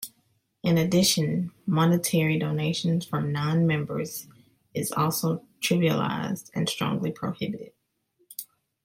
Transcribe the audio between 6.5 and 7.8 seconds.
and strongly prohibited.